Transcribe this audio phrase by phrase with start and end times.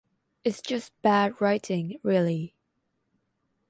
[0.43, 2.55] It's just bad writing, really.